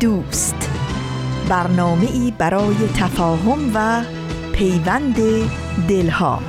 [0.00, 0.70] دوست.
[1.48, 4.02] برنامه ای برای تفاهم و
[4.52, 5.16] پیوند
[5.88, 6.40] دلها.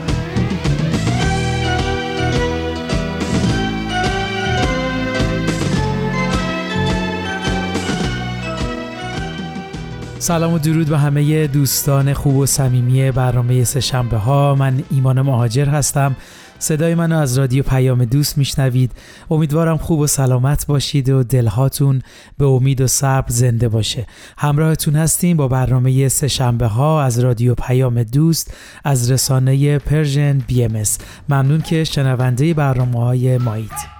[10.20, 15.66] سلام و درود به همه دوستان خوب و صمیمی برنامه سه ها من ایمان مهاجر
[15.66, 16.16] هستم.
[16.59, 18.91] صدای منو از رادیو پیام دوست میشنوید.
[19.31, 22.02] امیدوارم خوب و سلامت باشید و دلهاتون
[22.38, 24.06] به امید و صبر زنده باشه.
[24.38, 30.83] همراهتون هستیم با برنامه سه شنبه ها از رادیو پیام دوست از رسانه Persian BM
[31.30, 34.00] ممنون که شنونده برنامه های مایید.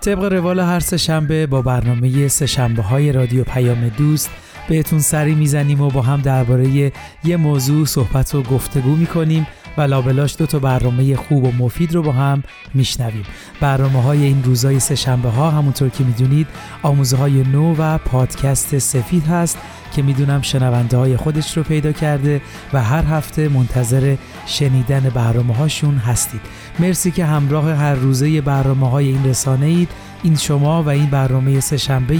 [0.00, 4.30] طبق روال هر سه شنبه با برنامه سه شنبه های رادیو پیام دوست
[4.68, 6.92] بهتون سری می‌زنیم و با هم درباره
[7.24, 12.02] یه موضوع صحبت و گفتگو می‌کنیم و لابلاش دو تا برنامه خوب و مفید رو
[12.02, 12.42] با هم
[12.74, 13.24] میشنویم.
[13.60, 16.46] برنامه های این روزای سهشنبه ها همونطور که می‌دونید
[16.82, 19.58] آموزه های نو و پادکست سفید هست
[19.94, 22.40] که می‌دونم شنونده های خودش رو پیدا کرده
[22.72, 26.40] و هر هفته منتظر شنیدن برنامه هاشون هستید.
[26.78, 29.90] مرسی که همراه هر روزه برنامه های این رسانه اید
[30.22, 32.14] این شما و این برنامه سهشنبه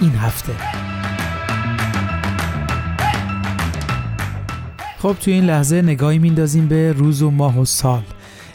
[0.00, 0.97] این هفته.
[5.02, 8.02] خب توی این لحظه نگاهی میندازیم به روز و ماه و سال.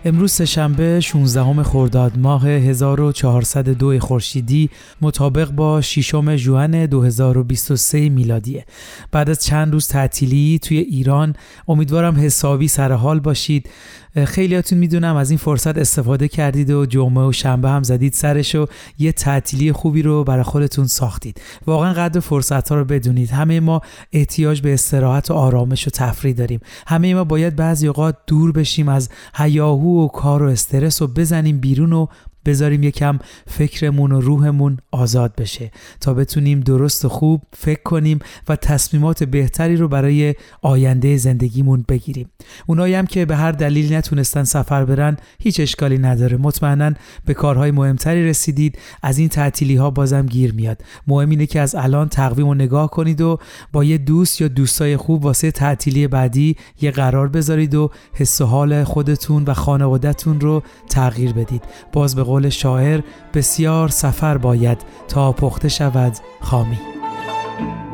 [0.06, 4.70] امروز سهشنبه 16 خرداد ماه 1402 خورشیدی
[5.02, 8.66] مطابق با ششم ژوئن 2023 میلادیه.
[9.12, 11.36] بعد از چند روز تعطیلی توی ایران
[11.68, 13.70] امیدوارم حسابی سر حال باشید.
[14.16, 18.66] خیلیاتون می‌دونم از این فرصت استفاده کردید و جمعه و شنبه هم زدید سرش و
[19.00, 21.42] یه تعطیلی خوبی رو برای خودتون ساختید.
[21.68, 23.30] واقعا قدر فرصت ها رو بدونید.
[23.30, 23.82] همه ما
[24.12, 26.60] احتیاج به استراحت و آرامش و تفریح داریم.
[26.88, 31.60] همه ما باید بعضی اوقات دور بشیم از هیاهو و کار و استرس و بزنیم
[31.60, 32.08] بیرون و
[32.46, 38.56] بذاریم یکم فکرمون و روحمون آزاد بشه تا بتونیم درست و خوب فکر کنیم و
[38.56, 42.30] تصمیمات بهتری رو برای آینده زندگیمون بگیریم.
[42.68, 46.38] اونایی هم که به هر دلیل نتونستن سفر برن هیچ اشکالی نداره.
[46.38, 46.94] مطمئنا
[47.26, 50.82] به کارهای مهمتری رسیدید از این تعطیلی ها بازم گیر میاد.
[51.08, 53.40] مهم اینه که از الان تقویم رو نگاه کنید و
[53.74, 58.46] با یه دوست یا دوستای خوب واسه تعطیلی بعدی یه قرار بذارید و حس و
[58.46, 61.64] حال خودتون و خانوادهتون رو تغییر بدید.
[61.92, 63.02] باز به قول شاعر
[63.34, 66.80] بسیار سفر باید تا پخته شود خامی.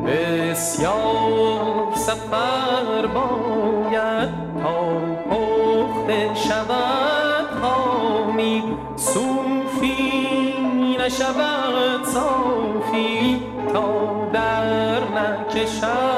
[0.06, 4.28] بسیار سفر باید
[4.62, 4.90] تا
[5.30, 8.62] پخته شود خامی.
[8.96, 10.54] صوفی
[10.98, 13.40] نشود صافی
[13.72, 16.09] تا در نکشد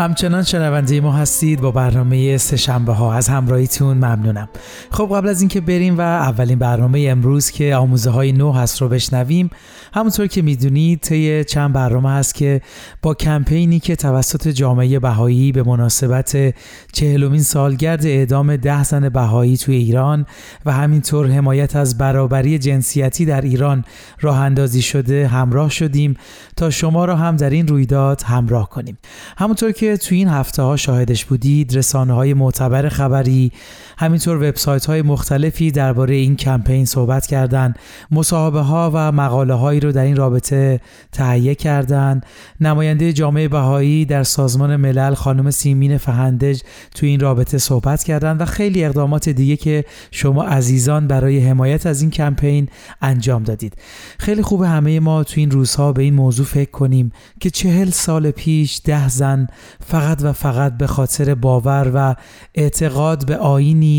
[0.00, 3.14] همچنان شنونده ما هستید با برنامه سه شنبه ها.
[3.14, 4.48] از همراهیتون ممنونم.
[4.90, 8.88] خب قبل از اینکه بریم و اولین برنامه امروز که آموزه های نو هست رو
[8.88, 9.50] بشنویم
[9.92, 12.60] همونطور که می‌دونید طی چند برنامه هست که
[13.02, 16.54] با کمپینی که توسط جامعه بهایی به مناسبت
[16.92, 20.26] چهلمین سالگرد اعدام ده زن بهایی توی ایران
[20.66, 23.84] و همینطور حمایت از برابری جنسیتی در ایران
[24.20, 26.16] راه اندازی شده همراه شدیم
[26.56, 28.98] تا شما را هم در این رویداد همراه کنیم.
[29.38, 33.52] همونطور که توی این هفته ها شاهدش بودید رسانه های معتبر خبری
[34.00, 37.78] همینطور وبسایت های مختلفی درباره این کمپین صحبت کردند.
[38.10, 40.80] مصاحبه ها و مقاله هایی رو در این رابطه
[41.12, 42.26] تهیه کردند.
[42.60, 46.60] نماینده جامعه بهایی در سازمان ملل خانم سیمین فهندج
[46.94, 52.00] توی این رابطه صحبت کردند و خیلی اقدامات دیگه که شما عزیزان برای حمایت از
[52.00, 52.68] این کمپین
[53.02, 53.74] انجام دادید.
[54.18, 58.30] خیلی خوب همه ما توی این روزها به این موضوع فکر کنیم که چهل سال
[58.30, 59.46] پیش ده زن
[59.86, 62.14] فقط و فقط به خاطر باور و
[62.54, 63.89] اعتقاد به آینی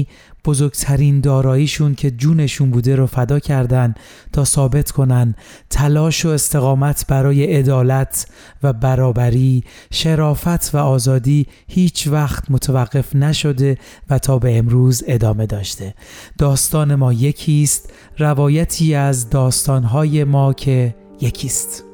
[0.45, 3.93] بزرگترین داراییشون که جونشون بوده رو فدا کردن
[4.33, 5.35] تا ثابت کنن
[5.69, 8.27] تلاش و استقامت برای عدالت
[8.63, 13.77] و برابری شرافت و آزادی هیچ وقت متوقف نشده
[14.09, 15.93] و تا به امروز ادامه داشته.
[16.37, 21.90] داستان ما یکیست روایتی از داستانهای ما که یکیست.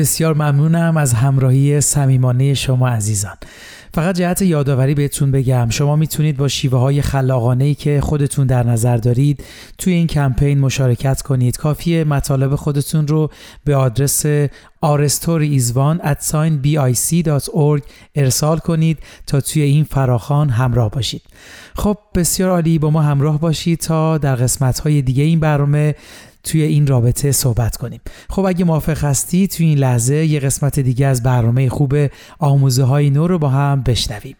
[0.00, 3.36] بسیار ممنونم از همراهی صمیمانه شما عزیزان.
[3.94, 8.66] فقط جهت یادآوری بهتون بگم شما می‌تونید با شیوه های خلاقانه ای که خودتون در
[8.66, 9.44] نظر دارید
[9.78, 11.56] توی این کمپین مشارکت کنید.
[11.56, 13.30] کافیه مطالب خودتون رو
[13.64, 14.26] به آدرس
[14.84, 17.82] arstoryisvan@bic.org
[18.14, 21.22] ارسال کنید تا توی این فراخان همراه باشید.
[21.74, 25.94] خب بسیار عالی با ما همراه باشید تا در قسمت های دیگه این برنامه
[26.44, 28.00] توی این رابطه صحبت کنیم.
[28.30, 31.94] خب اگه موافق هستی توی این لحظه یه قسمت دیگه از برنامه خوب
[32.38, 34.36] آموزه های نو رو با هم بشنویم.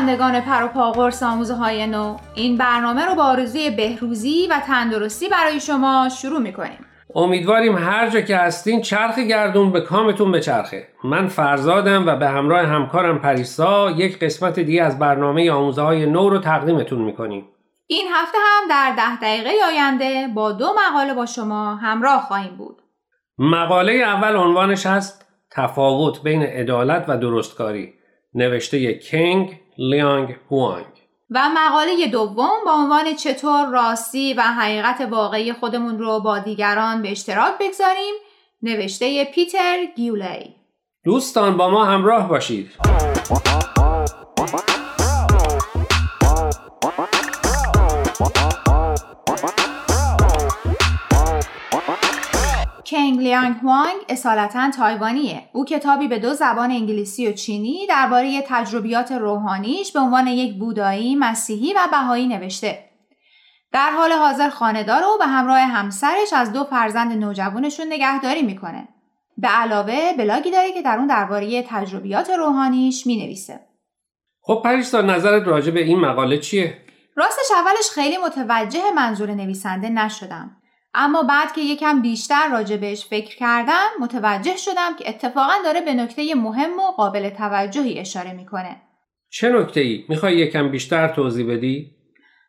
[0.00, 4.60] شنوندگان پر و پا قرص آموزه های نو این برنامه رو با آرزوی بهروزی و
[4.66, 6.86] تندرستی برای شما شروع می‌کنیم.
[7.14, 10.88] امیدواریم هر جا که هستین چرخ گردون به کامتون بچرخه.
[11.04, 16.28] من فرزادم و به همراه همکارم پریسا یک قسمت دیگه از برنامه آموزه های نو
[16.28, 17.46] رو تقدیمتون می‌کنیم.
[17.86, 22.82] این هفته هم در ده دقیقه آینده با دو مقاله با شما همراه خواهیم بود.
[23.38, 27.92] مقاله اول عنوانش هست تفاوت بین عدالت و درستکاری.
[28.34, 30.86] نوشته کینگ لیانگ هوانگ.
[31.30, 37.10] و مقاله دوم با عنوان چطور راستی و حقیقت واقعی خودمون رو با دیگران به
[37.10, 38.14] اشتراک بگذاریم
[38.62, 40.54] نوشته پیتر گیولی
[41.04, 42.70] دوستان با ما همراه باشید.
[52.90, 55.42] کنگ لیانگ هوانگ اصالتا تایوانیه.
[55.52, 61.16] او کتابی به دو زبان انگلیسی و چینی درباره تجربیات روحانیش به عنوان یک بودایی،
[61.16, 62.84] مسیحی و بهایی نوشته.
[63.72, 68.88] در حال حاضر خانهدار و به همراه همسرش از دو فرزند نوجوانشون نگهداری می‌کنه.
[69.38, 73.60] به علاوه بلاگی داره که در اون درباره تجربیات روحانیش می‌نویسه.
[74.42, 76.76] خب پریسا نظرت راجع به این مقاله چیه؟
[77.16, 80.56] راستش اولش خیلی متوجه منظور نویسنده نشدم.
[80.94, 85.94] اما بعد که یکم بیشتر راجع بهش فکر کردم متوجه شدم که اتفاقا داره به
[85.94, 88.82] نکته مهم و قابل توجهی اشاره می‌کنه.
[89.30, 91.90] چه نکته ای؟ می‌خوای یکم بیشتر توضیح بدی؟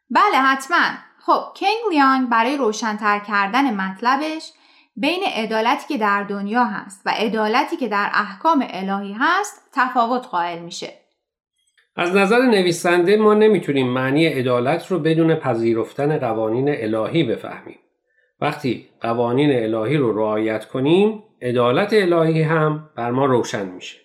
[0.09, 0.77] بله حتما.
[1.25, 4.51] خب کینگ لیانگ برای روشنتر کردن مطلبش
[4.95, 10.59] بین عدالتی که در دنیا هست و عدالتی که در احکام الهی هست تفاوت قائل
[10.59, 10.93] میشه.
[11.95, 17.79] از نظر نویسنده ما نمی‌تونیم معنی عدالت رو بدون پذیرفتن قوانین الهی بفهمیم.
[18.41, 23.97] وقتی قوانین الهی رو رعایت کنیم عدالت الهی هم بر ما روشن میشه.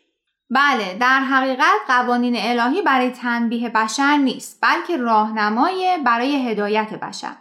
[0.50, 7.32] بله در حقیقت قوانین الهی برای تنبیه بشر نیست بلکه راهنمای برای هدایت بشر.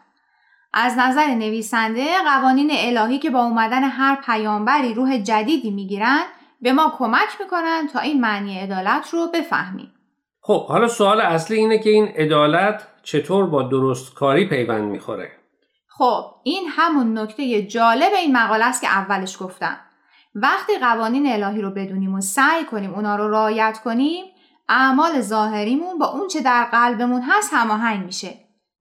[0.74, 6.24] از نظر نویسنده قوانین الهی که با اومدن هر پیامبری روح جدیدی می‌گیرن
[6.62, 9.92] به ما کمک می‌کنن تا این معنی عدالت رو بفهمیم.
[10.42, 15.32] خب حالا سوال اصلی اینه که این عدالت چطور با درستکاری پیوند می‌خوره؟
[15.98, 19.78] خب این همون نکته جالب این مقاله است که اولش گفتم.
[20.36, 24.26] وقتی قوانین الهی رو بدونیم و سعی کنیم اونا رو رعایت کنیم
[24.70, 28.30] اعمال ظاهریمون با اون چه در قلبمون هست هماهنگ میشه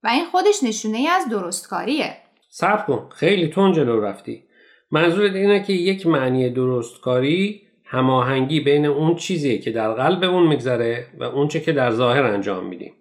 [0.03, 2.17] و این خودش نشونه ای از درستکاریه.
[2.51, 4.45] صبر کن خیلی تون جلو رفتی.
[4.91, 11.25] منظورت اینه که یک معنی درستکاری هماهنگی بین اون چیزیه که در قلبمون میگذره و
[11.25, 12.95] اون چه که در ظاهر انجام میدیم.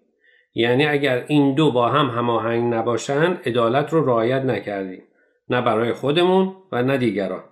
[0.53, 5.03] یعنی اگر این دو با هم هماهنگ نباشن عدالت رو رعایت نکردیم.
[5.49, 7.43] نه برای خودمون و نه دیگران.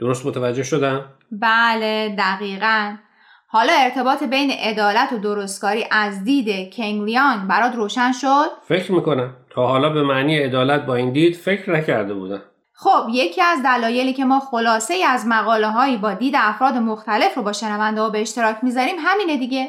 [0.00, 2.96] درست متوجه شدم؟ بله دقیقا.
[3.48, 9.36] حالا ارتباط بین عدالت و درستکاری از دید کنگلیان برات روشن شد؟ فکر می‌کنم.
[9.50, 12.42] تا حالا به معنی عدالت با این دید فکر نکرده بودم.
[12.72, 17.34] خب یکی از دلایلی که ما خلاصه ای از مقاله هایی با دید افراد مختلف
[17.34, 19.68] رو با شنونده ها به اشتراک می‌ذاریم همینه دیگه.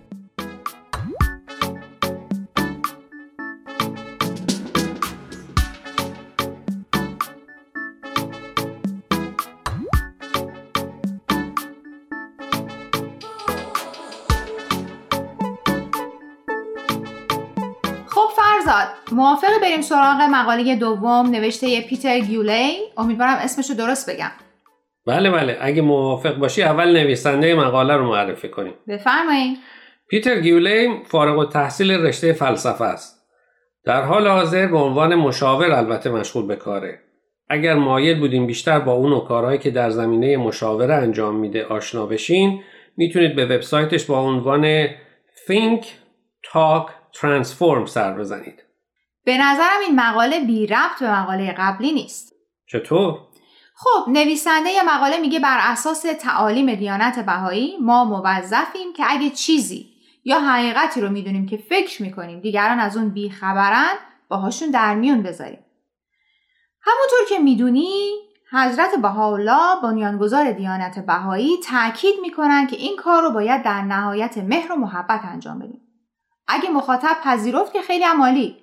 [18.71, 24.31] خب فرزاد موافق بریم سراغ مقاله دوم نوشته پیتر گیولی امیدوارم اسمش رو درست بگم.
[25.05, 25.57] بله بله.
[25.61, 28.73] اگه موافق باشی اول نویسنده مقاله رو معرفی کنیم.
[28.87, 29.57] بفرمایید
[30.09, 33.21] پیتر گیولیم فارغ و تحصیل رشته فلسفه است.
[33.85, 36.99] در حال حاضر به عنوان مشاور البته مشغول به کاره.
[37.49, 42.05] اگر مایل بودین بیشتر با اون و کارهایی که در زمینه مشاوره انجام میده آشنا
[42.05, 42.63] بشین
[42.97, 44.87] می‌تونید به وبسایتش با عنوان
[45.47, 45.85] Think
[46.53, 48.63] Talk Transform سر بزنید.
[49.25, 52.33] به نظرم این مقاله بی ربط به مقاله قبلی نیست
[52.67, 53.19] چطور؟
[53.75, 59.89] خب نویسنده یه مقاله میگه بر اساس تعالیم دیانت بهایی ما موظفیم که اگه چیزی
[60.23, 63.95] یا حقیقتی رو می‌دونیم که فکر می‌کنیم دیگران از اون بیخبرن
[64.29, 65.65] باهاشون در میون بذاریم
[66.81, 68.11] همونطور که می‌دونی
[68.51, 74.71] حضرت بهاءالله بنیانگذار دیانت بهایی تاکید می‌کنن که این کار رو باید در نهایت مهر
[74.71, 75.81] و محبت انجام بدیم
[76.47, 78.57] اگه مخاطب پذیرفت که خیلی عمالی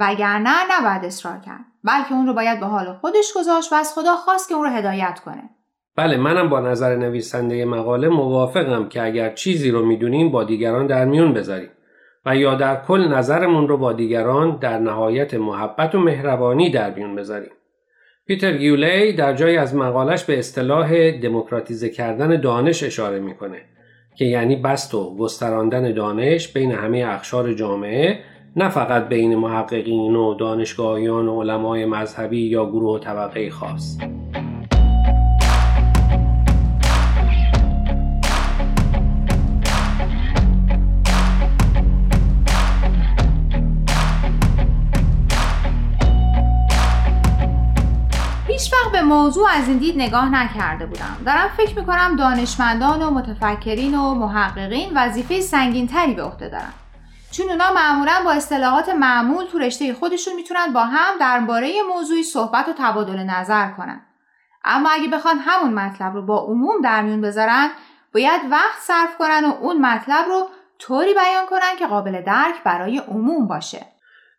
[0.00, 4.16] وگرنه نباید اصرار کرد بلکه اون رو باید به حال خودش گذاشت و از خدا
[4.16, 5.50] خواست که اون رو هدایت کنه
[5.96, 11.04] بله منم با نظر نویسنده مقاله موافقم که اگر چیزی رو می‌دونیم با دیگران در
[11.04, 11.70] میون بذاریم
[12.26, 17.14] و یا در کل نظرمون رو با دیگران در نهایت محبت و مهربانی در میون
[17.14, 17.52] بذاریم.
[18.26, 23.62] پیتر گیولی در جای از مقالش به اصطلاح دموکراتیزه کردن دانش اشاره می‌کنه
[24.14, 28.18] که یعنی بست و گستراندن دانش بین همه اخشار جامعه
[28.56, 33.98] نه فقط بین محققین و دانشگاهیان و علمای مذهبی یا گروه و طبقه خاص.
[49.04, 51.16] موضوع از این دید نگاه نکرده بودم.
[51.26, 56.72] دارم فکر می‌کنم دانشمندان و متفکرین و محققین وظیفه سنگین تری به عهده دارن.
[57.30, 62.68] چون اونا معمولا با اصطلاحات معمول تو رشته خودشون می‌تونن با هم درباره موضوعی صحبت
[62.68, 64.00] و تبادل نظر کنن.
[64.64, 67.70] اما اگه بخوان همون مطلب رو با عموم در میون بذارن
[68.14, 72.98] باید وقت صرف کنن و اون مطلب رو طوری بیان کنن که قابل درک برای
[72.98, 73.86] عموم باشه.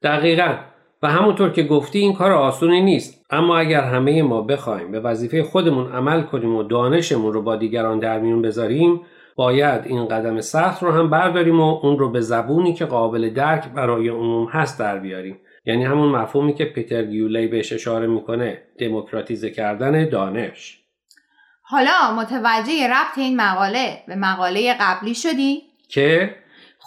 [0.03, 0.57] دقیقا.
[1.05, 3.25] و همونطور که گفتی این کار آسونی نیست.
[3.29, 7.99] اما اگر همه ما بخوایم به وظیفه خودمون عمل کنیم و دانشمون رو با دیگران
[7.99, 9.01] در میون بذاریم
[9.35, 13.67] باید این قدم سخت رو هم برداریم و اون رو به زبونی که قابل درک
[13.67, 15.39] برای عموم هست در بیاریم.
[15.65, 20.79] یعنی همون مفهومی که پیتر گیولی بهش اشاره می‌کنه دموکراتیزه کردن دانش.
[21.61, 26.35] حالا متوجه ربط این مقاله به مقاله قبلی شدی؟ که؟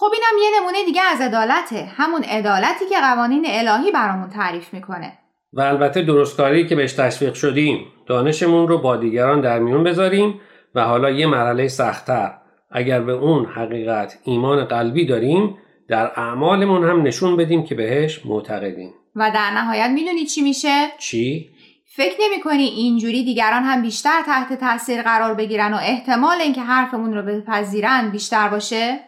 [0.01, 5.13] خب اینم یه نمونه دیگه از عدالته همون عدالتی که قوانین الهی برامون تعریف می‌کنه
[5.53, 10.41] و البته درستکاری که بهش تشویق شدیم دانشمون رو با دیگران در میون بذاریم
[10.75, 12.35] و حالا یه مرحله سختتر
[12.71, 18.95] اگر به اون حقیقت ایمان قلبی داریم در اعمالمون هم نشون بدیم که بهش معتقدیم
[19.17, 21.51] و در نهایت می‌دونی چی میشه؟ چی؟
[21.97, 27.15] فکر نمی کنی اینجوری دیگران هم بیشتر تحت تاثیر قرار بگیرن و احتمال اینکه حرفمون
[27.15, 29.08] رو بپذیرن بیشتر باشه؟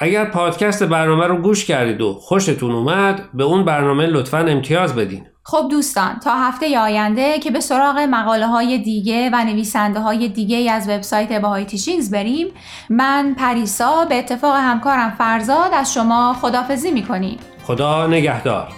[0.00, 5.26] اگر پادکست برنامه رو گوش کردید و خوشتون اومد به اون برنامه لطفا امتیاز بدین.
[5.42, 10.72] خب دوستان تا هفته آینده که به سراغ مقاله های دیگه و نویسنده های دیگه
[10.72, 12.48] از وبسایت Bahai Teachings بریم
[12.90, 17.38] من پریسا به اتفاق همکارم فرزاد از شما خدافزی می‌کنیم.
[17.64, 18.68] خدا نگهدار.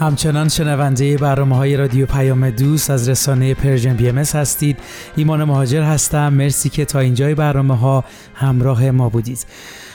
[0.00, 4.78] همچنان شنونده برنامه های رادیو پیام دوست از رسانه Persian BM هستید.
[5.16, 6.32] ایمان مهاجر هستم.
[6.32, 8.04] مرسی که تا اینجای برنامه ها
[8.34, 9.46] همراه ما بودید.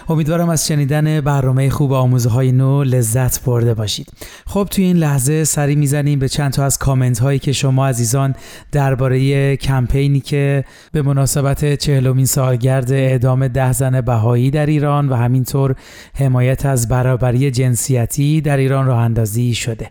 [0.10, 4.08] امیدوارم از شنیدن برنامه خوب آموزه های نو لذت برده باشید.
[4.48, 8.36] خب توی این لحظه سری می‌زنیم به چند تا از کامنت هایی که شما عزیزان
[8.72, 15.76] درباره کمپینی که به مناسبت چهلمین سالگرد اعدام ده زن بهایی در ایران و همینطور
[16.14, 19.90] حمایت از برابری جنسیتی در ایران راه اندازی شده.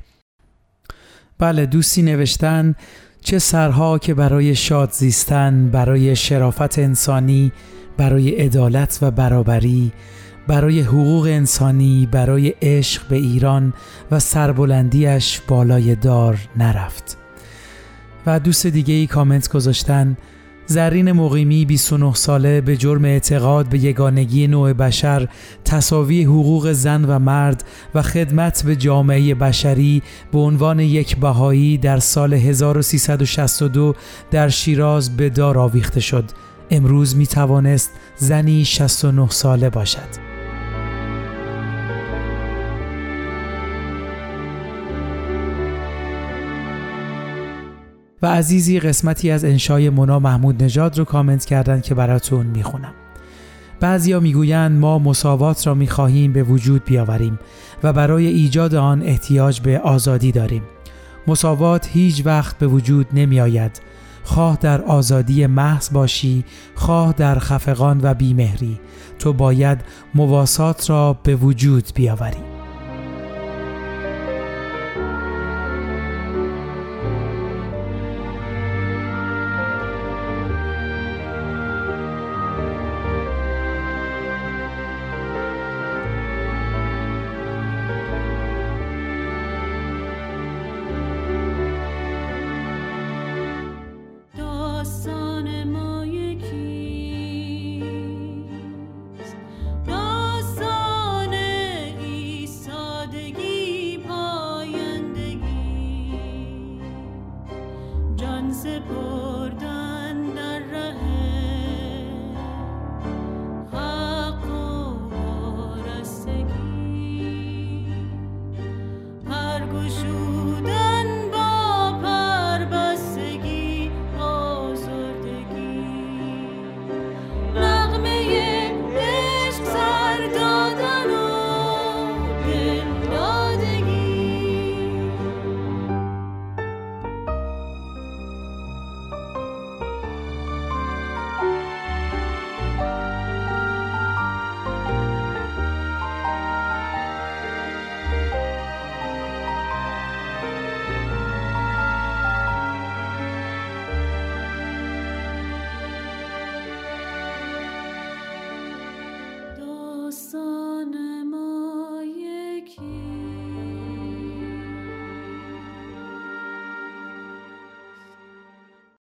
[1.39, 2.75] بله دوستی نوشتن
[3.23, 7.53] چه سرها که برای شاد زیستن برای شرافت انسانی
[7.97, 9.93] برای عدالت و برابری
[10.47, 13.73] برای حقوق انسانی برای عشق به ایران
[14.11, 17.17] و سربلندیش بالای دار نرفت.
[18.27, 20.17] و دوست دیگه ای کامنت گذاشتن
[20.67, 25.29] زرین مقیمی 29 ساله به جرم اعتقاد به یگانگی نوع بشر
[25.65, 30.03] تصاوی حقوق زن و مرد و خدمت به جامعه بشری
[30.33, 33.95] به عنوان یک بهایی در سال 1362
[34.31, 36.25] در شیراز به دار آویخته شد.
[36.71, 40.25] امروز می توانست زنی 69 ساله باشد.
[48.23, 52.95] و عزیزی قسمتی از انشای مونا محمود نژاد رو کامنت کردن که براتون می‌خونم.
[53.81, 57.39] بعضیا می‌گویند ما مساوات را می‌خواهیم به وجود بیاوریم
[57.83, 60.63] و برای ایجاد آن احتیاج به آزادی داریم.
[61.27, 63.81] مساوات هیچ وقت به وجود نمی آید
[64.25, 68.81] خواه در آزادی محض باشی خواه در خفقان و بیمهری.
[69.19, 69.81] تو باید
[70.15, 72.54] مواسات را به وجود بیاوری.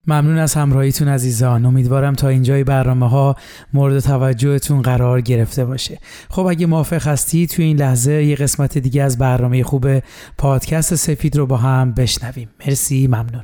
[0.07, 1.65] ممنون از همراهیتون عزیزان.
[1.65, 3.35] امیدوارم تا اینجای برنامه ها
[3.73, 5.99] مورد توجهتون قرار گرفته باشه.
[6.29, 9.87] خب اگه موافق هستی توی این لحظه یه قسمت دیگه از برنامه خوب
[10.37, 12.49] پادکست سفید رو با هم بشنویم.
[12.67, 13.43] مرسی ممنون.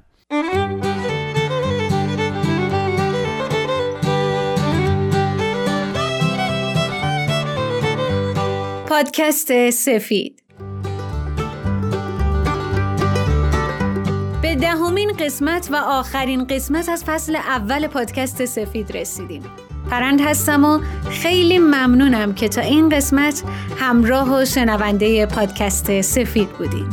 [8.90, 10.41] پادکست سفید
[14.52, 19.44] به دهمین قسمت و آخرین قسمت از فصل اول پادکست سفید رسیدیم
[19.90, 23.44] پرند هستم و خیلی ممنونم که تا این قسمت
[23.78, 26.90] همراه و شنونده پادکست سفید بودیم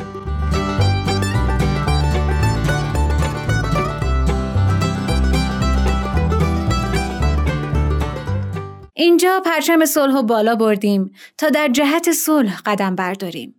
[8.94, 13.57] اینجا پرچم صلح و بالا بردیم تا در جهت صلح قدم برداریم.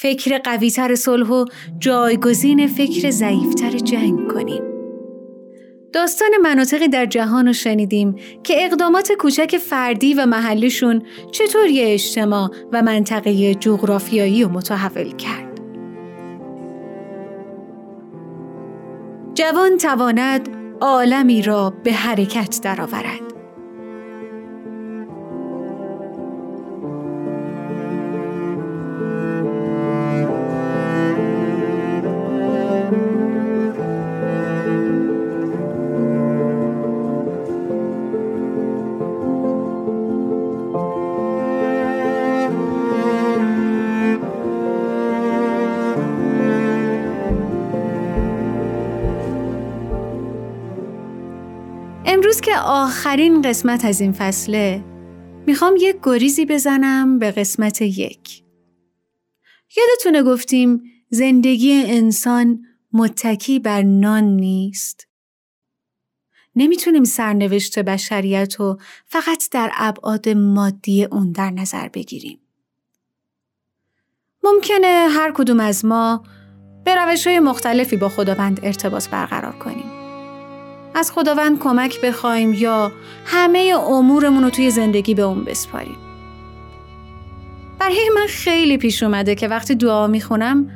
[0.00, 1.44] فکر قویتر صلح و
[1.78, 4.62] جایگزین فکر ضعیفتر جنگ کنیم.
[5.92, 12.50] داستان مناطقی در جهان رو شنیدیم که اقدامات کوچک فردی و محلیشون چطور یه اجتماع
[12.72, 15.60] و منطقه جغرافیایی رو متحول کرد.
[19.34, 20.48] جوان تواند
[20.80, 23.37] عالمی را به حرکت درآورد.
[52.58, 54.84] آخرین قسمت از این فصله
[55.46, 58.42] می‌خوام یک گریزی بزنم به قسمت یک.
[59.76, 65.06] یادتونه گفتیم زندگی انسان متکی بر نان نیست؟
[66.56, 72.38] نمی‌تونیم سرنوشت بشریت رو فقط در ابعاد مادی اون در نظر بگیریم.
[74.42, 76.22] ممکنه هر کدوم از ما
[76.84, 79.97] به روش های مختلفی با خداوند ارتباط برقرار کنیم.
[80.98, 82.92] از خداوند کمک بخوایم یا
[83.24, 85.96] همه امورمون رو توی زندگی به اون بسپاریم.
[87.78, 90.70] برای من خیلی پیش اومده که وقتی دعا می‌خونم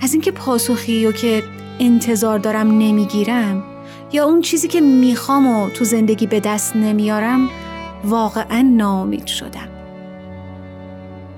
[0.00, 1.42] از اینکه پاسخی و که
[1.80, 3.62] انتظار دارم نمی‌گیرم
[4.12, 7.48] یا اون چیزی که می‌خوام و تو زندگی به دست نمیارم
[8.04, 9.68] واقعا ناامید شدم.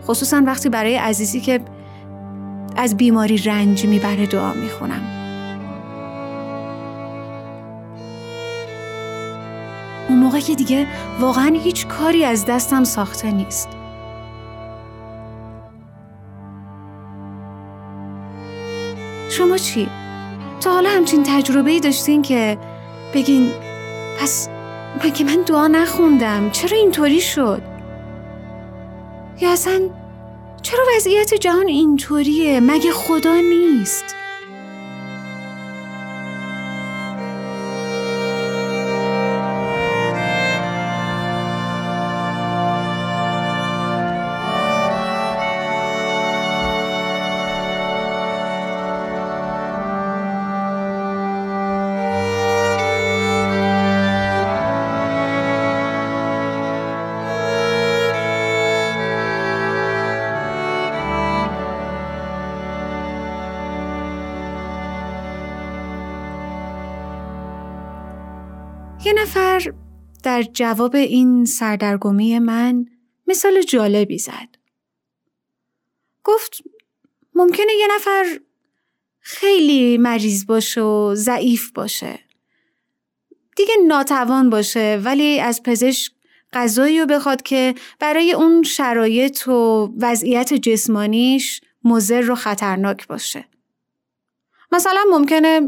[0.07, 1.61] خصوصا وقتی برای عزیزی که
[2.77, 5.15] از بیماری رنج می‌بره دعا می‌خونم.
[10.27, 10.87] موقع که دیگه
[11.21, 13.69] واقعا هیچ کاری از دستم ساخته نیست.
[19.31, 19.89] شما چی؟
[20.61, 22.59] تا حالا همچین تجربه ای داشتین که
[23.15, 23.53] بگین
[24.21, 24.49] پس
[25.05, 27.62] مگه من دعا نخوندم چرا اینطوری شد؟
[29.41, 29.81] یا اصلا
[30.62, 34.15] چرا وضعیت جهان اینطوریه مگه خدا نیست؟
[70.37, 72.87] در جواب این سردرگمی من
[73.27, 74.49] مثال جالبی زد.
[76.25, 76.62] گفت
[77.35, 78.40] ممکنه یه نفر
[79.20, 82.18] خیلی مریض باشه و ضعیف باشه.
[83.57, 86.12] دیگه ناتوان باشه ولی از پزشک
[86.53, 93.44] غذایی رو بخواد که برای اون شرایط و وضعیت جسمانیش مضر و خطرناک باشه.
[94.72, 95.61] مثلا ممکنه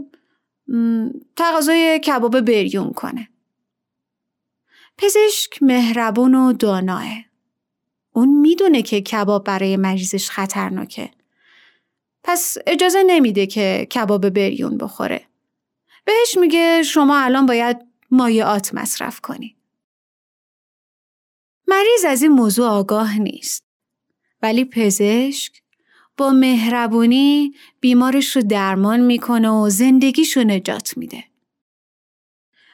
[1.37, 3.29] تقاضای کباب بریون کنه.
[4.99, 7.09] پزشک مهربون و داناه.
[8.13, 11.11] اون می‌دونه که کباب برای مریضش خطرناکه.
[12.25, 15.27] پس اجازه نمیده که کباب بریون بخوره.
[16.05, 17.77] بهش میگه شما الان باید
[18.11, 19.57] مایعات مصرف کنی.
[21.69, 23.65] مریض از این موضوع آگاه نیست.
[24.43, 25.63] ولی پزشک
[26.17, 31.25] با مهربونی بیمارش رو درمان می‌کنه و زندگیش رو نجات میده.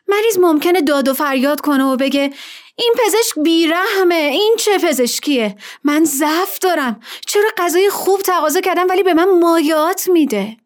[0.08, 2.30] مریض ممکنه داد و فریاد کنه و بگه
[2.76, 9.02] این پزشک بیرحمه این چه پزشکیه من ضعف دارم چرا غذای خوب تقاضا کردم ولی
[9.02, 10.56] به من مایات میده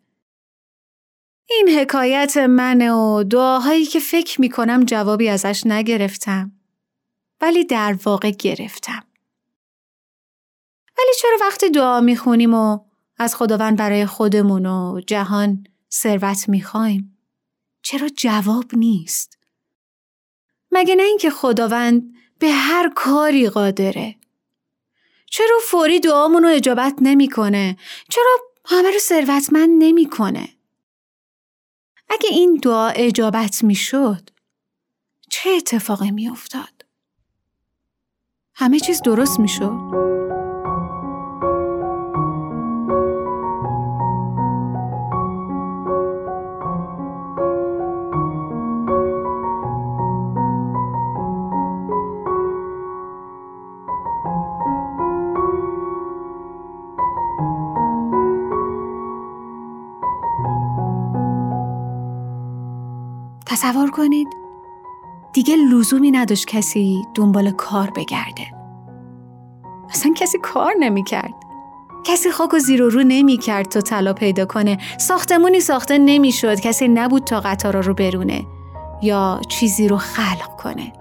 [1.50, 6.52] این حکایت منه و دعاهایی که فکر می کنم جوابی ازش نگرفتم.
[7.40, 9.02] ولی در واقع گرفتم.
[10.98, 12.78] ولی چرا وقتی دعا می خونیم و
[13.18, 17.17] از خداوند برای خودمون و جهان ثروت می خوایم؟
[17.88, 19.38] چرا جواب نیست؟
[20.70, 24.16] مگه نه اینکه خداوند به هر کاری قادره؟
[25.30, 27.76] چرا فوری دعامون رو اجابت نمی‌کنه؟
[28.08, 30.48] چرا همه رو ثروتمند نمی‌کنه؟
[32.08, 34.30] اگه این دعا اجابت می‌شد
[35.30, 36.84] چه اتفاقی میافتاد؟
[38.54, 40.07] همه چیز درست می‌شد؟
[63.68, 64.28] تصور کنید
[65.32, 68.46] دیگه لزومی نداشت کسی دنبال کار بگرده.
[69.90, 71.34] اصلا کسی کار نمی‌کرد.
[72.04, 74.78] کسی خاک و زیر و رو نمی‌کرد تا طلا پیدا کنه.
[74.98, 76.60] ساختمونی ساخته نمی‌شد.
[76.60, 78.46] کسی نبود تا قطارا رو برونه
[79.02, 80.92] یا چیزی رو خلق کنه.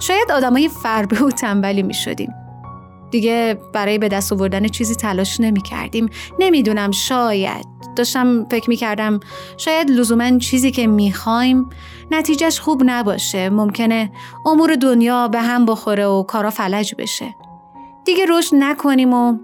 [0.00, 2.34] شاید آدمای فربه و تنبلی می شدیم.
[3.12, 6.10] دیگه برای به دست آوردن چیزی تلاش نمی کردیم.
[6.38, 9.20] نمی‌دونم شاید داشتم فکر می کردم
[9.56, 11.70] شاید لزوما چیزی که می خوایم
[12.10, 13.50] نتیجهش خوب نباشه.
[13.50, 14.12] ممکنه
[14.46, 17.34] امور دنیا به هم بخوره و کارا فلج بشه.
[18.04, 19.38] دیگه رشد نکنیم و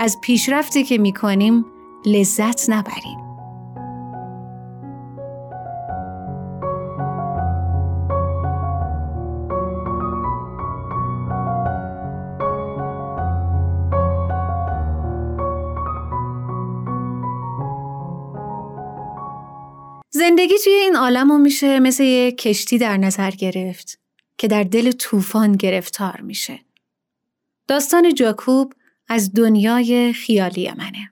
[0.00, 1.64] از پیشرفتی که می کنیم
[2.06, 3.27] لذت نبریم.
[20.18, 23.98] زندگی توی این عالم رو میشه مثل یه کشتی در نظر گرفت
[24.38, 26.60] که در دل طوفان گرفتار میشه.
[27.68, 28.72] داستان جاکوب
[29.08, 31.10] از دنیای خیالی منه.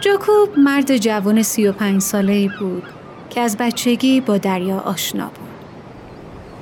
[0.00, 2.93] جاکوب مرد جوان سی و پنج ساله ای بود
[3.34, 5.48] که از بچگی با دریا آشنا بود.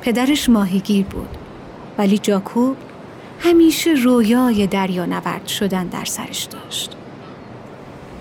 [0.01, 1.29] پدرش ماهیگیر بود
[1.99, 2.77] ولی جاکوب
[3.41, 6.97] همیشه رویای دریا نورد شدن در سرش داشت.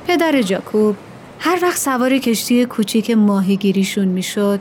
[0.07, 0.95] پدر جاکوب
[1.39, 4.59] هر وقت سوار کشتی کوچیک ماهیگیریشون می‌شد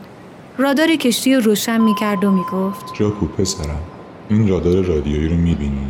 [0.59, 3.83] رادار کشتی رو روشن می‌کرد و می‌گفت جاکوب پسرم
[4.29, 5.87] این رادار رادیویی رو می‌بینی؟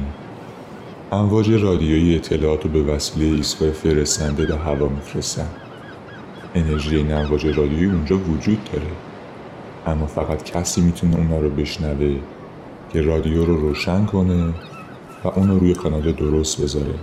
[1.13, 5.49] امواج رادیویی اطلاعات رو به وسیله ایستگاه فرستنده به هوا میفرستن
[6.55, 8.87] انرژی امواج رادیویی اونجا وجود داره.
[9.87, 12.17] اما فقط کسی می‌تونه اونا رو بشنوه
[12.93, 14.45] که رادیو رو روشن کنه
[15.25, 16.95] و اونو روی کانال درست بذاره.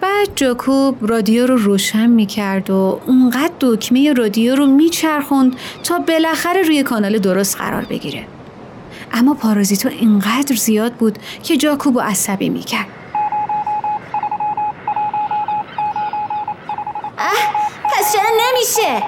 [0.00, 6.82] بعد جاکوب رادیو رو روشن می‌کرد و اونقدر دکمه رادیو رو میچرخوند تا بالاخره روی
[6.82, 8.24] کانال درست قرار بگیره.
[9.12, 12.86] اما پارازیتو اینقدر زیاد بود که جاکوب رو عصبی می‌کرد
[17.84, 19.02] پس چرا نمیشه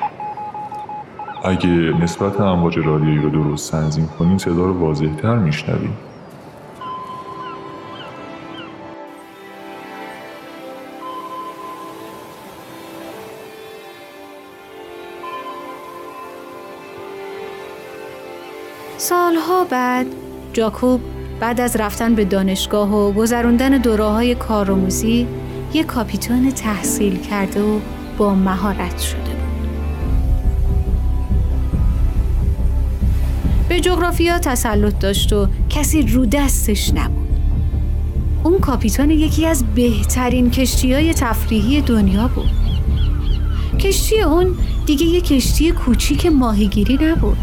[1.44, 5.96] اگه نسبت امواج رادیویی رو درست تنظیم کنین صدا رو واضحتر میشنویم.
[18.96, 20.06] سالها بعد
[20.52, 21.00] جاکوب
[21.40, 25.26] بعد از رفتن به دانشگاه و گذراندن دوره کارآموزی
[25.72, 27.78] یک کاپیتان تحصیل کرده و
[28.18, 29.39] با مهارت شده
[33.70, 37.28] به جغرافیا تسلط داشت و کسی رو دستش نبود.
[38.44, 42.50] اون کاپیتان یکی از بهترین کشتی های تفریحی دنیا بود.
[43.78, 44.54] کشتی اون
[44.86, 47.36] دیگه یه کشتی کوچیک ماهیگیری نبود.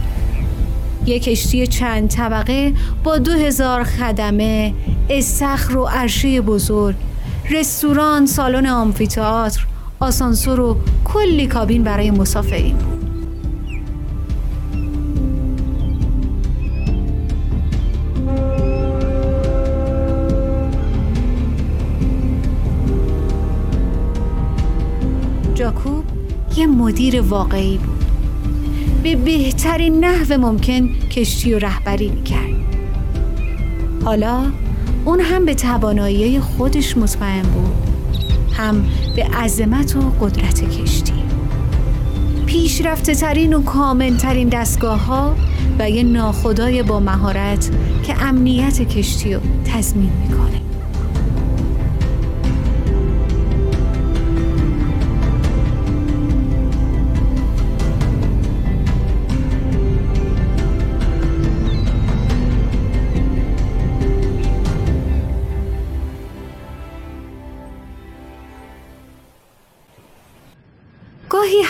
[1.06, 4.74] یک کشتی چند طبقه با دو هزار خدمه،
[5.10, 6.96] استخر و عرشه بزرگ،
[7.52, 9.66] رستوران، سالن آمفیتئاتر،
[10.00, 12.76] آسانسور و کلی کابین برای مسافرین
[26.78, 28.06] مدیر واقعی بود.
[29.04, 32.56] به بهترین نحو ممکن کشتی و رهبری می‌کرد.
[34.06, 34.44] حالا
[35.06, 37.88] اون هم به توانایی خودش مطمئن بود.
[38.58, 38.86] هم
[39.16, 41.14] به عظمت و قدرت کشتی
[42.46, 45.36] پیشرفته ترین و کامل ترین دستگاه ها
[45.80, 47.72] و یه ناخدای با مهارت
[48.04, 50.62] که امنیت کشتی رو تضمین می‌کنه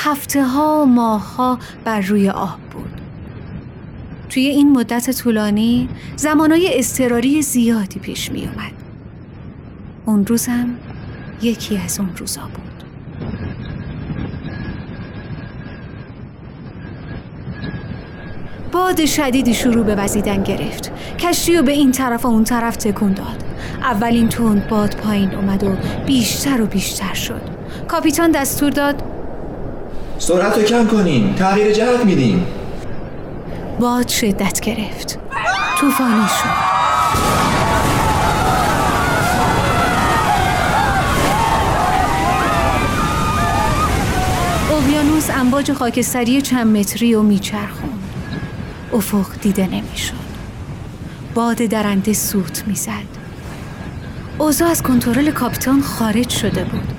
[0.07, 3.01] هفته ها و ماه ها بر روی آب بود.
[4.29, 8.71] توی این مدت طولانی زمانای اضطراری زیادی پیش می اومد.
[10.05, 10.69] اون روزم
[11.41, 12.83] یکی از اون روزا بود.
[18.71, 23.13] باد شدیدی شروع به وزیدن گرفت کشتی رو به این طرف و اون طرف تکون
[23.13, 23.43] داد
[23.81, 27.41] اولین تند باد پایین اومد و بیشتر و بیشتر شد
[27.87, 29.16] کاپیتان دستور داد
[30.19, 31.35] سرعت رو کم کنین.
[31.35, 32.45] تغییر جهت میدیم.
[33.79, 35.19] باد شدت گرفت.
[35.79, 36.67] طوفانی شد.
[44.71, 47.99] اقیانوس امواج خاکستری چند متری و میچرخوند.
[48.93, 50.13] افق دیده نمی‌شد.
[51.35, 52.91] باد درنده سوت می‌زد.
[54.37, 56.96] اوضاع از کنترل کاپیتان خارج شده بود.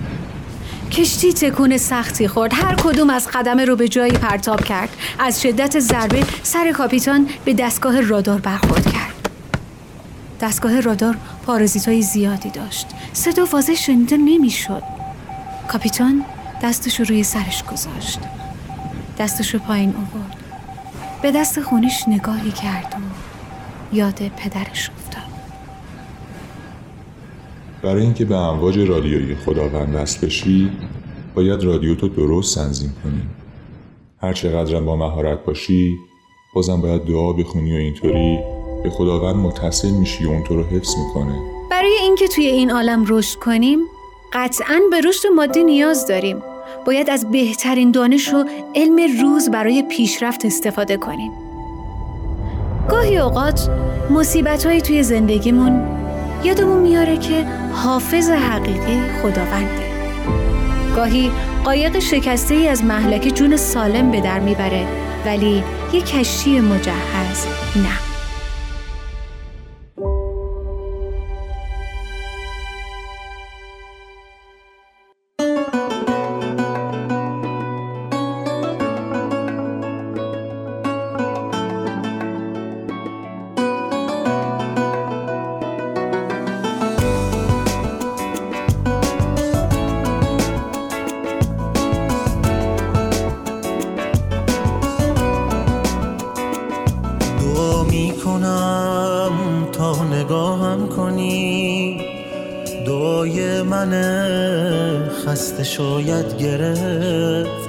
[0.98, 2.54] کشتی تکون سختی خورد.
[2.54, 4.88] هر کدوم از قدم رو به جایی پرتاب کرد.
[5.18, 9.28] از شدت ضربه سر کاپیتان به دستگاه رادار برخورد کرد.
[10.40, 12.86] دستگاه رادار پارازیت های زیادی داشت.
[13.12, 14.82] صدا واضح شنیده نمی‌شد.
[15.68, 16.24] کاپیتان
[16.62, 18.20] دستش رو روی سرش گذاشت.
[19.18, 20.36] دستش رو پایین آورد.
[21.22, 22.94] به دست خونش نگاهی کرد
[23.92, 25.07] و یاد پدرش افتاد.
[27.82, 30.70] برای اینکه به امواج رادیویی خداوند وصل بشی
[31.34, 33.22] باید رادیو تو درست تنظیم کنی.
[34.22, 35.96] هر چقدر با مهارت باشی
[36.54, 38.38] بازم باید دعا بخونی و اینطوری
[38.82, 41.38] به خداوند متصل میشی و اون تو رو حفظ می‌کنه.
[41.70, 43.78] برای اینکه توی این عالم رشد کنیم
[44.32, 46.36] قطعا به رشد مادی نیاز داریم.
[46.86, 51.32] باید از بهترین دانش و علم روز برای پیشرفت استفاده کنیم.
[52.90, 53.70] گاهی اوقات
[54.10, 55.98] مصیبت توی زندگیمون
[56.44, 59.88] یادمون میاره که حافظ حقیقی خداونده.
[60.96, 61.30] گاهی
[61.64, 64.86] قایق شکسته ای از محلک جون سالم به در می‌بره
[65.26, 67.46] ولی یه کشتی مجهز
[67.76, 68.17] نه.
[105.78, 107.68] شاید گرفت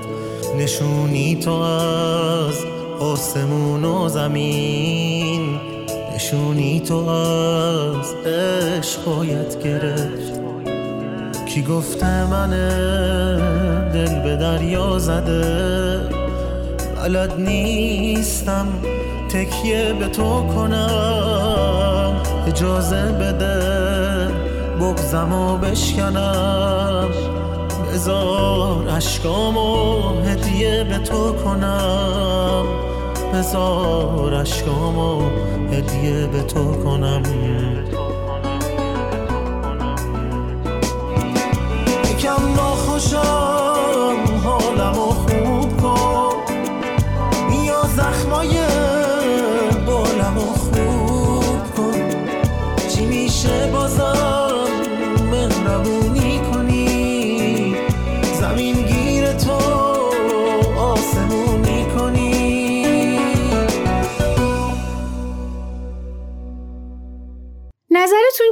[0.57, 2.55] نشونی تو از
[2.99, 5.59] آسمون و زمین.
[6.15, 10.39] نشونی تو از عشق باید گرفت.
[11.45, 12.49] کی گفته من
[13.93, 15.99] دل به دریا زده؟
[16.95, 18.67] بلد نیستم
[19.29, 22.15] تکیه به تو کنم.
[22.47, 23.59] اجازه بده
[24.79, 26.78] بغزم و بشکنم.
[27.93, 32.65] بزار اشکامو هدیه به تو کنم.
[33.33, 35.21] بزار اشکامو
[35.71, 37.23] هدیه به تو کنم.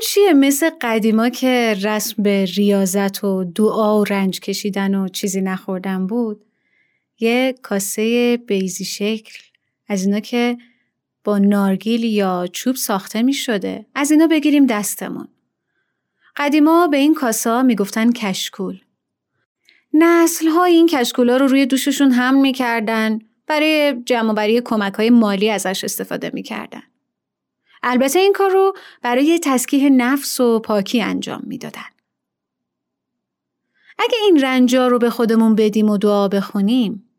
[0.09, 6.07] چیه مثل قدیما که رسم به ریاضت و دعا و رنج کشیدن و چیزی نخوردن
[6.07, 6.45] بود؟
[7.19, 9.33] یه کاسه بیزی شکل.
[9.87, 10.57] از اینا که
[11.23, 15.27] با نارگیل یا چوب ساخته می شده از اینا بگیریم دستمون.
[16.35, 18.79] قدیما به این کاسه ها می گفتن کشکول.
[19.93, 24.93] نسل های این کشکول ها رو روی دوششون هم می کردن برای جمع بری کمک
[24.93, 26.83] های مالی ازش استفاده می کردن.
[27.87, 31.81] البته این کار رو برای تزکیه نفس و پاکی انجام می‌دادن.
[33.99, 37.09] اگه این رنجا رو به خودمون بدیم و دعا بخونیم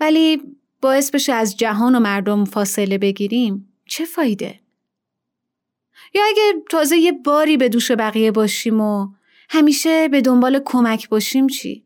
[0.00, 0.42] ولی
[0.80, 4.60] باعث بشه از جهان و مردم فاصله بگیریم چه فایده؟
[6.14, 9.08] یا اگه تازه یه باری به دوش بقیه باشیم و
[9.50, 11.85] همیشه به دنبال کمک باشیم چی؟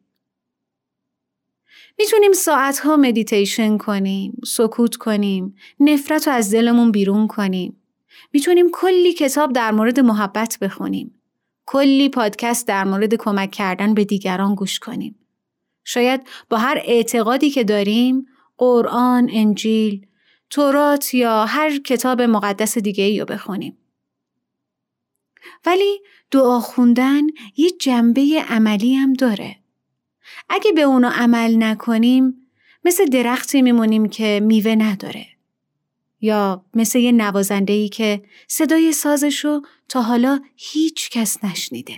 [2.01, 7.83] می‌تونیم ساعتها مدیتیشن کنیم، سکوت کنیم، نفرت رو از دلمون بیرون کنیم.
[8.33, 11.21] می‌تونیم کلی کتاب در مورد محبت بخونیم.
[11.67, 15.19] کلی پادکست در مورد کمک کردن به دیگران گوش کنیم.
[15.85, 16.21] شاید
[16.51, 18.27] با هر اعتقادی که داریم
[18.59, 20.07] قرآن، انجیل،
[20.51, 23.79] تورات یا هر کتاب مقدس دیگه ای رو بخونیم.
[25.67, 27.23] ولی دعا خوندن
[27.57, 29.60] یه جنبه عملی هم داره.
[30.49, 32.35] اگه به اونو عمل نکنیم
[32.85, 35.27] مثل درختی میمونیم که میوه نداره.
[36.21, 41.97] یا مثل یه نوازنده که صدای سازشو تا حالا هیچ کس نشنیده.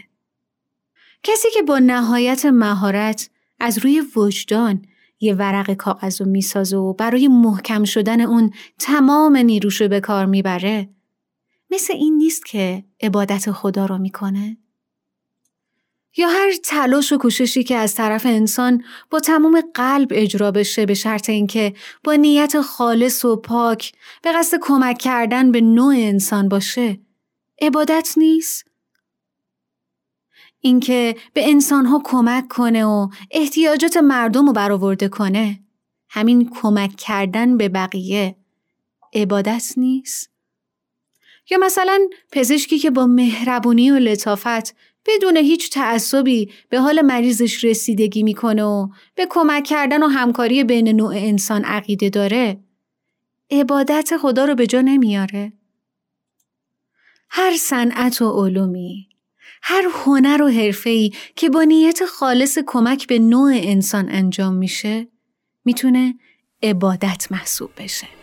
[1.23, 3.31] کسی که با نهایت مهارت
[3.61, 4.87] از روی وجدان
[5.21, 10.89] یه ورق کاغذ رو می‌سازه و برای محکم شدن اون تمام نیروشو به کار می‌بره
[11.71, 14.57] مثل این نیست که عبادت خدا رو می‌کنه؟
[16.17, 20.95] یا هر تلاش و کوششی که از طرف انسان با تمام قلب اجرا بشه به
[20.95, 23.93] شرط اینکه با نیت خالص و پاک
[24.23, 27.01] به قصد کمک کردن به نوع انسان باشه
[27.61, 28.65] عبادت نیست؟
[30.61, 35.61] اینکه به انسانها کمک کنه و احتیاجات مردم رو برآورده کنه
[36.09, 38.37] همین کمک کردن به بقیه
[39.15, 40.31] عبادت نیست؟
[41.51, 42.01] یا مثلا
[42.33, 44.75] پزشکی که با مهربونی و لطافت
[45.07, 50.89] بدون هیچ تعصبی به حال مریضش رسیدگی می‌کنه و به کمک کردن و همکاری بین
[50.89, 52.61] نوع انسان عقیده داره
[53.51, 55.53] عبادت خدا رو به جا نمیاره.
[57.31, 59.09] هر صنعت و علومی
[59.63, 65.09] هر هنر و حرفه‌ای که با نیت خالص کمک به نوع انسان انجام میشه
[65.65, 66.15] می‌تونه
[66.63, 68.22] عبادت محسوب بشه.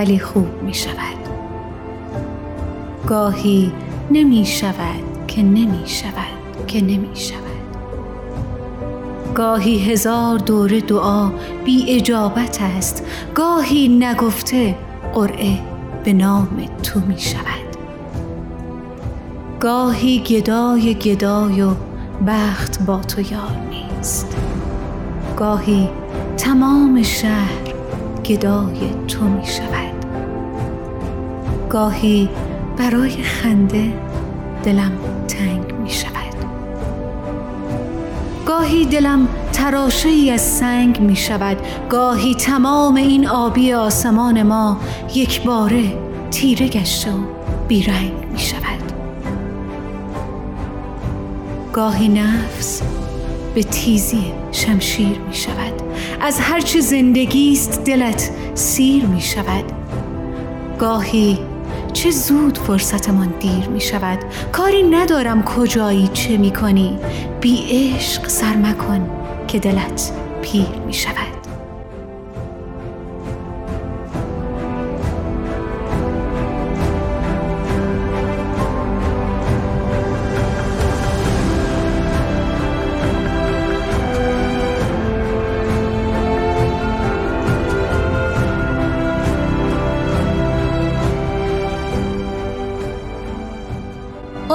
[0.00, 1.28] ولی خوب می شود.
[3.06, 3.72] گاهی
[4.10, 7.40] نمی شود که نمی شود که نمی شود.
[9.34, 11.30] گاهی هزار دوره دعا
[11.64, 14.76] بی اجابت است گاهی نگفته
[15.14, 15.58] قرعه
[16.04, 17.70] به نام تو می شود.
[19.60, 21.70] گاهی گدای گدای و
[22.26, 24.36] بخت با تو یار نیست.
[25.36, 25.88] گاهی
[26.36, 27.69] تمام شهر
[28.30, 30.04] گدای تو می شود.
[31.68, 32.28] گاهی
[32.76, 33.92] برای خنده
[34.62, 34.92] دلم
[35.28, 36.10] تنگ می شود.
[38.46, 41.56] گاهی دلم تراشه ای از سنگ می شود.
[41.88, 44.76] گاهی تمام این آبی آسمان ما
[45.14, 45.84] یک باره
[46.30, 47.18] تیره گشته و
[47.68, 48.92] بیرنگ می شود.
[51.72, 52.82] گاهی نفس
[53.54, 55.79] به تیزی شمشیر می شود.
[56.20, 59.64] از هرچه زندگی است دلت سیر می شود.
[60.78, 61.38] گاهی
[61.92, 64.18] چه زود فرصتمان دیر می شود.
[64.52, 66.98] کاری ندارم کجایی چه می کنی.
[67.40, 69.10] بی عشق سر مکن
[69.48, 70.12] که دلت
[70.42, 71.19] پیر می شود.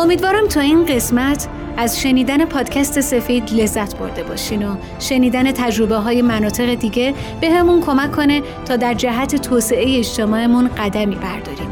[0.05, 1.47] امیدوارم تا این قسمت
[1.77, 7.81] از شنیدن پادکست سفید لذت برده باشین و شنیدن تجربه های مناطق دیگه به همون
[7.81, 11.71] کمک کنه تا در جهت توسعه اجتماعمون قدمی برداریم.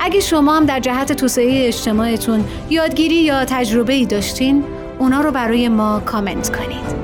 [0.00, 4.64] اگه شما هم در جهت توسعه اجتماعتون یادگیری یا تجربه ای داشتین
[4.98, 6.99] اونا رو برای ما کامنت کنید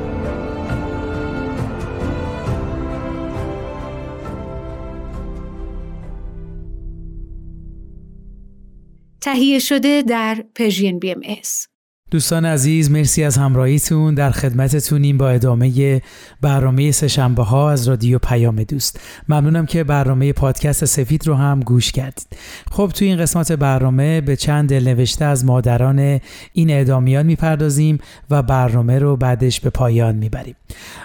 [9.27, 11.67] تهیه شده در Persian BMS.
[12.11, 16.03] دوستان عزیز مرسی از همراهیتون در خدمتتونیم با ادامه
[16.41, 19.01] برنامه سهشنبه ها از رادیو پیام دوست.
[19.29, 22.27] ممنونم که برنامه پادکست سفید رو هم گوش کردید.
[22.71, 26.21] خب توی این قسمت برنامه به چند دلنوشته از مادران
[26.53, 27.99] این اعدامیان می‌پردازیم
[28.31, 30.57] و برنامه رو بعدش به پایان می‌بریم.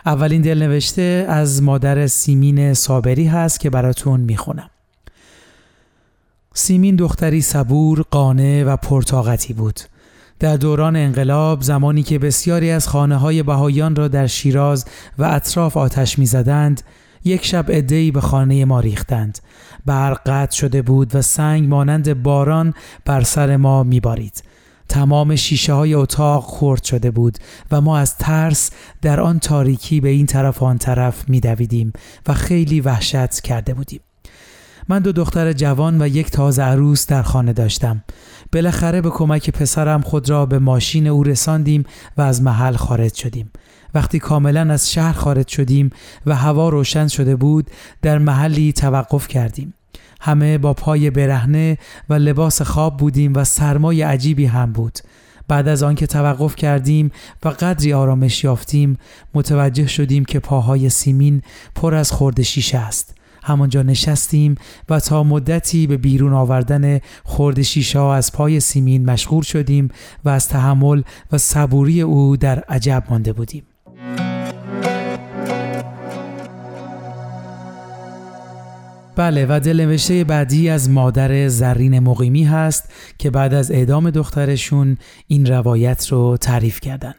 [0.05, 4.69] اولین دلنوشته از مادر سیمین صابری هست که براتون می‌خونم.
[6.54, 9.80] سیمین دختری صبور، قانع و پرتاقتی بود.
[10.39, 14.86] در دوران انقلاب زمانی که بسیاری از خانه های بهایان را در شیراز
[15.18, 16.82] و اطراف آتش می‌زدند
[17.24, 19.39] یک شب عدهای به خانه ما ریختند.
[19.86, 22.74] برق قطع شده بود و سنگ مانند باران
[23.06, 24.43] بر سر ما میبارید.
[24.89, 27.38] تمام شیشه های اتاق خورد شده بود
[27.72, 28.72] و ما از ترس
[29.02, 31.93] در آن تاریکی به این طرف آن طرف میدویدیم
[32.28, 34.02] و خیلی وحشت کرده بودیم.
[34.89, 38.03] من دو دختر جوان و یک تازه عروس در خانه داشتم.
[38.53, 41.84] بالاخره به کمک پسرم خود را به ماشین او رساندیم
[42.17, 43.51] و از محل خارج شدیم.
[43.93, 45.89] وقتی کاملا از شهر خارج شدیم
[46.25, 47.71] و هوا روشن شده بود
[48.01, 49.73] در محلی توقف کردیم.
[50.21, 51.77] همه با پای برهنه
[52.09, 54.99] و لباس خواب بودیم و سرمای عجیبی هم بود.
[55.47, 57.11] بعد از آنکه توقف کردیم
[57.43, 58.97] و قدری آرامش یافتیم
[59.34, 61.41] متوجه شدیم که پاهای سیمین
[61.75, 63.20] پر از خورد شیشه است.
[63.44, 64.56] همانجا نشستیم
[64.89, 69.89] و تا مدتی به بیرون آوردن خورد شیشه از پای سیمین مشغول شدیم
[70.26, 73.64] و از تحمل و صبوری او در عجب مانده بودیم.
[79.16, 85.46] بله و دلنوشته بعدی از مادر زرین مقیمی هست که بعد از اعدام دخترشون این
[85.46, 87.14] روایت رو تعریف کردن.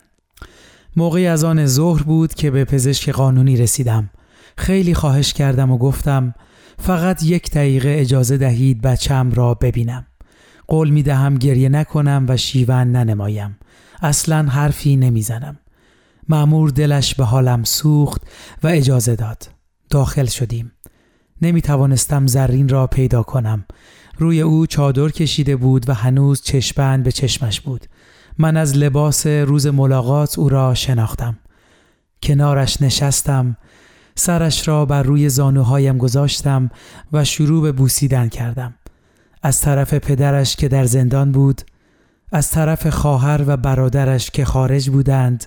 [0.97, 4.11] موقعی از آن ظهر بود که به پزشک قانونی رسیدم.
[4.57, 6.35] خیلی خواهش کردم و گفتم
[6.79, 10.07] فقط یک دقیقه اجازه دهید بچم را ببینم.
[10.67, 13.59] قول می دهم گریه نکنم و شیون ننمایم.
[14.03, 15.59] اصلا حرفی نمی‌زنم.
[16.29, 18.23] معمور دلش به حالم سوخت
[18.63, 19.49] و اجازه داد.
[19.91, 20.73] داخل شدیم.
[21.43, 23.65] نمی توانستم زرین را پیدا کنم.
[24.19, 27.87] روی او چادر کشیده بود و هنوز چشمند به چشمش بود.
[28.39, 31.39] من از لباس روز ملاقات او را شناختم.
[32.23, 33.57] کنارش نشستم
[34.15, 36.71] سرش را بر روی زانوهایم گذاشتم
[37.13, 38.75] و شروع به بوسیدن کردم.
[39.43, 41.63] از طرف پدرش که در زندان بود،
[42.33, 45.45] از طرف خواهر و برادرش که خارج بودند،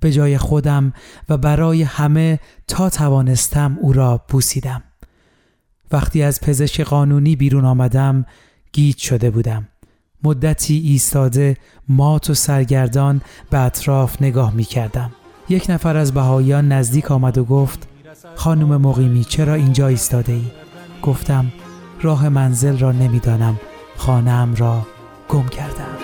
[0.00, 0.92] به جای خودم
[1.28, 4.82] و برای همه تا توانستم او را بوسیدم.
[5.92, 8.26] وقتی از پزشک قانونی بیرون آمدم،
[8.72, 9.68] گیج شده بودم.
[10.22, 11.56] مدتی ایستاده
[11.88, 15.10] مات و سرگردان به اطراف نگاه می کردم.
[15.48, 17.88] یک نفر از بهاییان نزدیک آمد و گفت
[18.34, 20.44] خانم مقیمی چرا اینجا ایستاده ای؟
[21.02, 21.52] گفتم
[22.02, 23.60] راه منزل را نمی‌دانم.
[23.96, 24.86] خانم را
[25.28, 25.94] گم کردم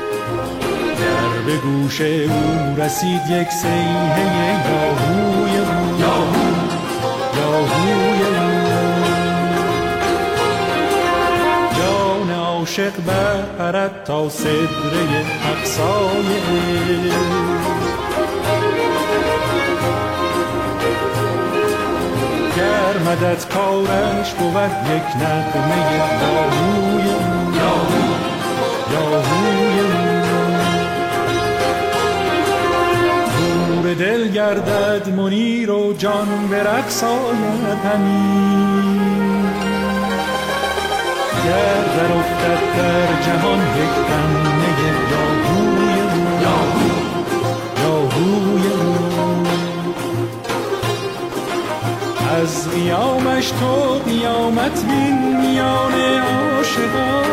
[1.00, 6.00] در به گوش او رسید یک سیحه یاهوی او.
[7.38, 8.60] یاهوی او.
[11.78, 16.26] جان عاشق برپرد تا صدره اقصای
[17.10, 17.79] گر
[23.10, 27.10] مدد کارش بود یک نقمه یاهوی.
[28.92, 29.80] یاهوی.
[33.68, 37.04] نور دل گردد منیر و جان به رقص
[41.44, 44.70] گر در افتد در جهان یک قمه
[45.10, 46.00] یاهوی.
[47.82, 48.79] یاهوی.
[52.30, 53.74] از قیامش تو
[54.10, 57.24] قیامت بین میان عاشقان.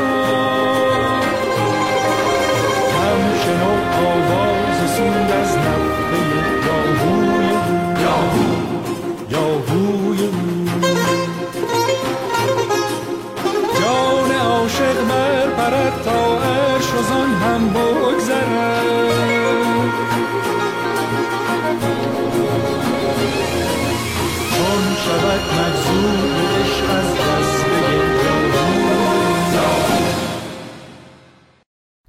[2.94, 4.47] هم شنو آواز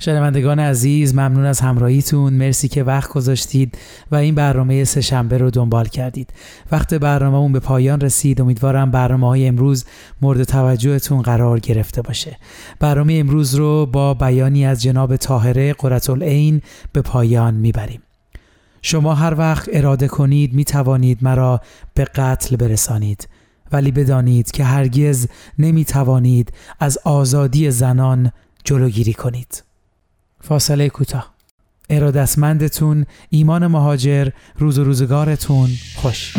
[0.09, 2.33] شنوندگان عزیز ممنون از همراهیتون.
[2.33, 3.79] مرسی که وقت گذاشتید
[4.11, 6.33] و این برنامه سهشنبه رو دنبال کردید.
[6.73, 8.41] وقت برنامه اون به پایان رسید.
[8.41, 9.85] امیدوارم برنامه های امروز
[10.23, 12.37] مورد توجهتون قرار گرفته باشه.
[12.81, 18.03] برنامه امروز رو با بیانی از جناب طاهره قرتالعین به پایان می‌بریم.
[18.83, 21.61] شما هر وقت اراده کنید می توانید مرا
[21.95, 23.29] به قتل برسانید.
[23.73, 25.27] ولی بدانید که هرگز
[25.59, 28.33] نمی توانید از آزادی زنان
[28.65, 29.68] جلوگیری کنید.
[30.41, 31.35] فاصله کوتاه.
[31.91, 34.29] ارادتمندتون ایمان مهاجر
[34.59, 36.35] روز و روزگارتون خوش.